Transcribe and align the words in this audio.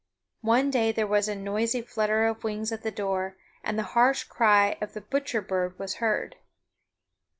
One 0.41 0.71
day 0.71 0.91
there 0.91 1.05
was 1.05 1.27
a 1.27 1.35
noisy 1.35 1.79
flutter 1.83 2.25
of 2.25 2.43
wings 2.43 2.71
at 2.71 2.81
the 2.81 2.89
door, 2.89 3.35
and 3.63 3.77
the 3.77 3.83
harsh 3.93 4.23
cry 4.23 4.75
of 4.81 4.93
the 4.95 5.01
butcher 5.01 5.43
bird 5.43 5.77
was 5.77 5.97
heard. 5.97 6.37